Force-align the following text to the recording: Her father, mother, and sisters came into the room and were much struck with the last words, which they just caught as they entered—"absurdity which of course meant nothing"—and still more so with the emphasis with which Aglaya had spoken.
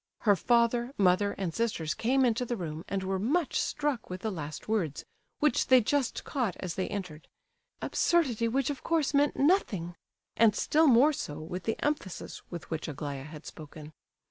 Her 0.21 0.35
father, 0.35 0.95
mother, 0.97 1.33
and 1.33 1.53
sisters 1.53 1.93
came 1.93 2.25
into 2.25 2.43
the 2.43 2.57
room 2.57 2.83
and 2.89 3.03
were 3.03 3.19
much 3.19 3.59
struck 3.61 4.09
with 4.09 4.21
the 4.21 4.31
last 4.31 4.67
words, 4.67 5.05
which 5.37 5.67
they 5.67 5.79
just 5.79 6.23
caught 6.23 6.57
as 6.59 6.73
they 6.73 6.87
entered—"absurdity 6.87 8.47
which 8.47 8.71
of 8.71 8.81
course 8.83 9.13
meant 9.13 9.35
nothing"—and 9.35 10.55
still 10.55 10.87
more 10.87 11.13
so 11.13 11.39
with 11.39 11.65
the 11.65 11.77
emphasis 11.85 12.41
with 12.49 12.71
which 12.71 12.87
Aglaya 12.87 13.25
had 13.25 13.45
spoken. 13.45 13.93